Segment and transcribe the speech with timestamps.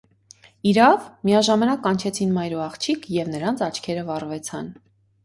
[0.69, 4.73] -Իրա՞վ,- միաժամանակ կանչեցին մայր ու աղջիկ, և նրանց աչքերը վառվեցան: